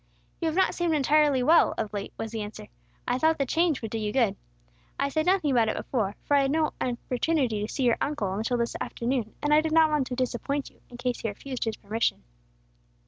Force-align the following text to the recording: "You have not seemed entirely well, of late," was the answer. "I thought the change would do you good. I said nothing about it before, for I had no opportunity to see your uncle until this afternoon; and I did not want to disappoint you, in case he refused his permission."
"You 0.39 0.47
have 0.47 0.55
not 0.55 0.73
seemed 0.73 0.95
entirely 0.95 1.43
well, 1.43 1.75
of 1.77 1.93
late," 1.93 2.11
was 2.17 2.31
the 2.31 2.41
answer. 2.41 2.69
"I 3.07 3.19
thought 3.19 3.37
the 3.37 3.45
change 3.45 3.83
would 3.83 3.91
do 3.91 3.99
you 3.99 4.11
good. 4.11 4.35
I 4.99 5.09
said 5.09 5.27
nothing 5.27 5.51
about 5.51 5.69
it 5.69 5.77
before, 5.77 6.15
for 6.23 6.35
I 6.37 6.41
had 6.41 6.49
no 6.49 6.73
opportunity 6.81 7.61
to 7.63 7.71
see 7.71 7.83
your 7.83 7.97
uncle 8.01 8.33
until 8.33 8.57
this 8.57 8.75
afternoon; 8.81 9.35
and 9.43 9.53
I 9.53 9.61
did 9.61 9.73
not 9.73 9.91
want 9.91 10.07
to 10.07 10.15
disappoint 10.15 10.71
you, 10.71 10.81
in 10.89 10.97
case 10.97 11.19
he 11.19 11.29
refused 11.29 11.65
his 11.65 11.77
permission." 11.77 12.23